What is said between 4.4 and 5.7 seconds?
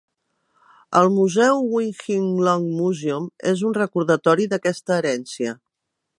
d'aquesta herència.